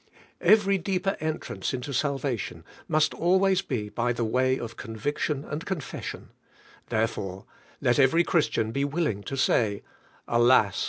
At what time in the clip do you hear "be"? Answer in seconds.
3.61-3.87, 8.71-8.83